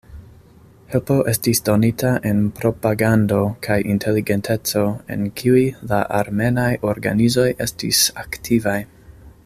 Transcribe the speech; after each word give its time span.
Helpo 0.93 1.17
estis 1.31 1.59
donita 1.67 2.13
en 2.29 2.39
propagando 2.59 3.41
kaj 3.67 3.77
inteligenteco 3.97 4.83
en 5.17 5.29
kiuj 5.41 5.61
la 5.93 6.01
armenaj 6.23 6.69
organizoj 6.95 7.49
estis 7.69 8.03
aktivaj. 8.25 8.79